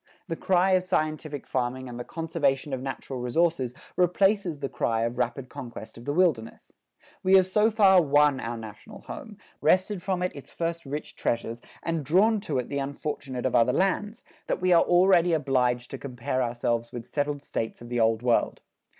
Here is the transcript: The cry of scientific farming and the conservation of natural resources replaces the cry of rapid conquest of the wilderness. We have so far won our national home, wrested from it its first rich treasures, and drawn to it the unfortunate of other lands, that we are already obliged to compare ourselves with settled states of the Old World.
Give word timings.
The 0.27 0.35
cry 0.35 0.71
of 0.71 0.83
scientific 0.83 1.45
farming 1.45 1.87
and 1.87 1.99
the 1.99 2.03
conservation 2.03 2.73
of 2.73 2.81
natural 2.81 3.19
resources 3.19 3.75
replaces 3.95 4.57
the 4.57 4.67
cry 4.67 5.01
of 5.03 5.19
rapid 5.19 5.47
conquest 5.47 5.95
of 5.95 6.05
the 6.05 6.11
wilderness. 6.13 6.73
We 7.21 7.35
have 7.35 7.45
so 7.45 7.69
far 7.69 8.01
won 8.01 8.39
our 8.39 8.57
national 8.57 9.01
home, 9.01 9.37
wrested 9.61 10.01
from 10.01 10.23
it 10.23 10.35
its 10.35 10.49
first 10.49 10.87
rich 10.87 11.15
treasures, 11.15 11.61
and 11.83 12.03
drawn 12.03 12.39
to 12.39 12.57
it 12.57 12.67
the 12.67 12.79
unfortunate 12.79 13.45
of 13.45 13.53
other 13.53 13.73
lands, 13.73 14.23
that 14.47 14.59
we 14.59 14.73
are 14.73 14.81
already 14.81 15.33
obliged 15.33 15.91
to 15.91 15.99
compare 15.99 16.41
ourselves 16.41 16.91
with 16.91 17.07
settled 17.07 17.43
states 17.43 17.79
of 17.79 17.89
the 17.89 17.99
Old 17.99 18.23
World. 18.23 18.59